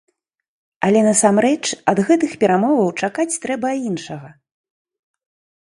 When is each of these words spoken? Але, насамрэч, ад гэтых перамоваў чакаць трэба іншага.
Але, 0.87 0.99
насамрэч, 1.07 1.61
ад 1.93 1.97
гэтых 2.07 2.31
перамоваў 2.45 2.89
чакаць 3.05 3.39
трэба 3.45 3.69
іншага. 3.91 4.29